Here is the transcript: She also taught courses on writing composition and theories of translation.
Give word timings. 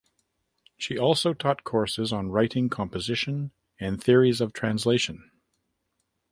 She 0.77 0.97
also 0.97 1.31
taught 1.35 1.63
courses 1.63 2.11
on 2.11 2.31
writing 2.31 2.69
composition 2.69 3.51
and 3.79 4.03
theories 4.03 4.41
of 4.41 4.51
translation. 4.51 5.29